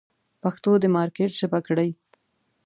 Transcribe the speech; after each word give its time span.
پښتو 0.41 0.71
د 0.79 0.85
مارکېټ 0.95 1.31
ژبه 1.39 1.59
کړئ. 1.67 1.89